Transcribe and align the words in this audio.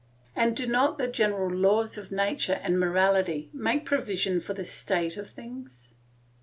And 0.35 0.57
to 0.57 0.65
not 0.65 0.97
the 0.97 1.07
general 1.07 1.53
laws 1.55 1.95
of 1.95 2.11
nature 2.11 2.59
and 2.63 2.79
morality 2.79 3.51
make 3.53 3.85
provision 3.85 4.39
for 4.41 4.55
this 4.55 4.71
state 4.71 5.15
of 5.15 5.29
things? 5.29 5.93